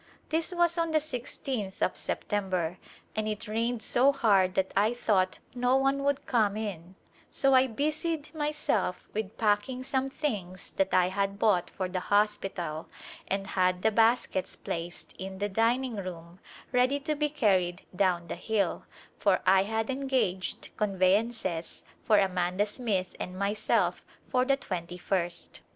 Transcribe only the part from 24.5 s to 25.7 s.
twenty first.